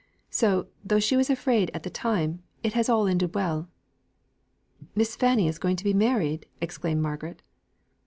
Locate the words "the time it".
1.83-2.73